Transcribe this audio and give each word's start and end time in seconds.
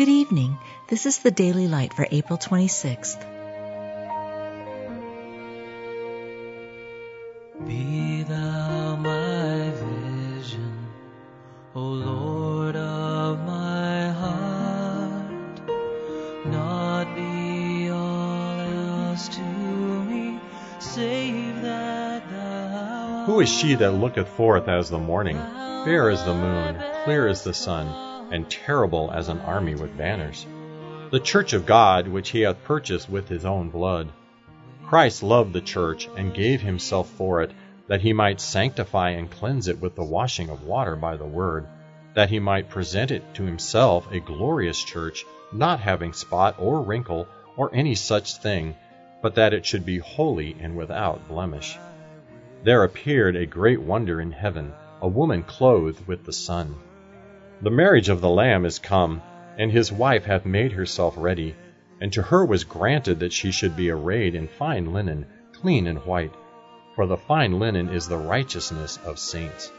Good 0.00 0.08
evening. 0.08 0.56
This 0.88 1.04
is 1.04 1.18
the 1.18 1.30
Daily 1.30 1.68
Light 1.68 1.92
for 1.92 2.06
April 2.10 2.38
26th. 2.38 3.20
Be 7.66 8.22
thou 8.22 8.96
my 8.96 9.70
vision, 10.38 10.86
O 11.74 11.82
Lord 11.82 12.76
of 12.76 13.40
my 13.40 14.08
heart, 14.08 15.60
not 16.46 17.14
be 17.14 17.90
all 17.90 18.58
else 18.58 19.28
to 19.28 19.42
me, 19.42 20.40
save 20.78 21.60
that 21.60 22.22
thou 22.30 23.24
Who 23.26 23.40
is 23.40 23.50
she 23.50 23.74
that 23.74 23.92
looketh 23.92 24.28
forth 24.28 24.66
as 24.66 24.88
the 24.88 24.98
morning, 24.98 25.36
fair 25.84 26.08
as 26.08 26.24
the 26.24 26.32
moon, 26.32 26.82
clear 27.04 27.28
as 27.28 27.44
the 27.44 27.52
sun, 27.52 28.09
and 28.30 28.48
terrible 28.50 29.10
as 29.12 29.28
an 29.28 29.40
army 29.40 29.74
with 29.74 29.96
banners? 29.96 30.46
The 31.10 31.20
church 31.20 31.52
of 31.52 31.66
God, 31.66 32.06
which 32.08 32.30
he 32.30 32.42
hath 32.42 32.62
purchased 32.64 33.10
with 33.10 33.28
his 33.28 33.44
own 33.44 33.70
blood. 33.70 34.08
Christ 34.86 35.22
loved 35.22 35.52
the 35.52 35.60
church, 35.60 36.08
and 36.16 36.34
gave 36.34 36.60
himself 36.60 37.08
for 37.10 37.42
it, 37.42 37.50
that 37.88 38.00
he 38.00 38.12
might 38.12 38.40
sanctify 38.40 39.10
and 39.10 39.30
cleanse 39.30 39.66
it 39.66 39.80
with 39.80 39.96
the 39.96 40.04
washing 40.04 40.50
of 40.50 40.64
water 40.64 40.96
by 40.96 41.16
the 41.16 41.24
word, 41.24 41.66
that 42.14 42.30
he 42.30 42.38
might 42.38 42.68
present 42.68 43.10
it 43.10 43.34
to 43.34 43.42
himself 43.42 44.10
a 44.12 44.20
glorious 44.20 44.82
church, 44.82 45.24
not 45.52 45.80
having 45.80 46.12
spot 46.12 46.54
or 46.58 46.82
wrinkle 46.82 47.26
or 47.56 47.74
any 47.74 47.94
such 47.94 48.36
thing, 48.36 48.74
but 49.22 49.34
that 49.34 49.52
it 49.52 49.66
should 49.66 49.84
be 49.84 49.98
holy 49.98 50.56
and 50.60 50.76
without 50.76 51.28
blemish. 51.28 51.76
There 52.62 52.84
appeared 52.84 53.36
a 53.36 53.46
great 53.46 53.80
wonder 53.80 54.20
in 54.20 54.32
heaven, 54.32 54.72
a 55.02 55.08
woman 55.08 55.42
clothed 55.42 56.06
with 56.06 56.24
the 56.24 56.32
sun. 56.32 56.76
The 57.62 57.70
marriage 57.70 58.08
of 58.08 58.22
the 58.22 58.30
Lamb 58.30 58.64
is 58.64 58.78
come, 58.78 59.20
and 59.58 59.70
his 59.70 59.92
wife 59.92 60.24
hath 60.24 60.46
made 60.46 60.72
herself 60.72 61.14
ready. 61.18 61.54
And 62.00 62.10
to 62.14 62.22
her 62.22 62.42
was 62.42 62.64
granted 62.64 63.20
that 63.20 63.34
she 63.34 63.50
should 63.50 63.76
be 63.76 63.90
arrayed 63.90 64.34
in 64.34 64.48
fine 64.48 64.94
linen, 64.94 65.26
clean 65.52 65.86
and 65.86 65.98
white. 66.06 66.32
For 66.96 67.06
the 67.06 67.18
fine 67.18 67.58
linen 67.58 67.90
is 67.90 68.08
the 68.08 68.16
righteousness 68.16 68.98
of 69.04 69.18
saints. 69.18 69.70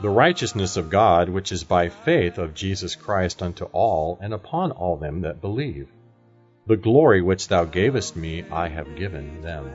The 0.00 0.08
righteousness 0.08 0.76
of 0.76 0.88
God, 0.88 1.28
which 1.28 1.50
is 1.50 1.64
by 1.64 1.88
faith 1.88 2.38
of 2.38 2.54
Jesus 2.54 2.94
Christ 2.94 3.42
unto 3.42 3.64
all 3.72 4.16
and 4.22 4.32
upon 4.32 4.70
all 4.70 4.96
them 4.96 5.22
that 5.22 5.40
believe. 5.40 5.88
The 6.68 6.76
glory 6.76 7.22
which 7.22 7.48
thou 7.48 7.64
gavest 7.64 8.14
me, 8.14 8.44
I 8.52 8.68
have 8.68 8.94
given 8.94 9.42
them. 9.42 9.68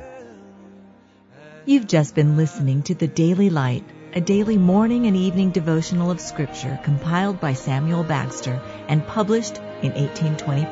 You've 1.65 1.87
just 1.87 2.15
been 2.15 2.37
listening 2.37 2.83
to 2.83 2.95
the 2.95 3.07
Daily 3.07 3.49
Light, 3.49 3.83
a 4.15 4.21
daily 4.21 4.57
morning 4.57 5.07
and 5.07 5.17
evening 5.17 5.51
devotional 5.51 6.09
of 6.09 6.21
Scripture 6.21 6.79
compiled 6.83 7.37
by 7.41 7.51
Samuel 7.51 8.05
Bagster 8.05 8.61
and 8.87 9.05
published 9.05 9.57
in 9.57 9.91
1825. 9.91 10.71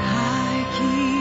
High 0.00 0.78
King 0.78 1.18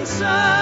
heaven's 0.00 0.59